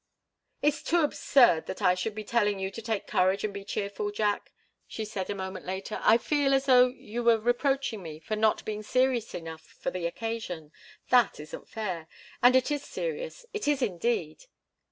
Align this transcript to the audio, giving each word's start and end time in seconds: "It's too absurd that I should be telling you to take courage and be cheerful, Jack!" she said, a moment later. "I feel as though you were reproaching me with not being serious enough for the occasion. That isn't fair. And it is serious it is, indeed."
"It's 0.63 0.81
too 0.81 1.01
absurd 1.03 1.67
that 1.67 1.79
I 1.83 1.93
should 1.93 2.15
be 2.15 2.23
telling 2.23 2.57
you 2.57 2.71
to 2.71 2.81
take 2.81 3.05
courage 3.05 3.43
and 3.43 3.53
be 3.53 3.63
cheerful, 3.63 4.09
Jack!" 4.09 4.51
she 4.87 5.05
said, 5.05 5.29
a 5.29 5.35
moment 5.35 5.63
later. 5.63 5.99
"I 6.01 6.17
feel 6.17 6.55
as 6.55 6.65
though 6.65 6.87
you 6.87 7.23
were 7.23 7.37
reproaching 7.37 8.01
me 8.01 8.23
with 8.27 8.39
not 8.39 8.65
being 8.65 8.81
serious 8.81 9.35
enough 9.35 9.61
for 9.79 9.91
the 9.91 10.07
occasion. 10.07 10.71
That 11.09 11.39
isn't 11.39 11.69
fair. 11.69 12.07
And 12.41 12.55
it 12.55 12.71
is 12.71 12.81
serious 12.83 13.45
it 13.53 13.67
is, 13.67 13.83
indeed." 13.83 14.45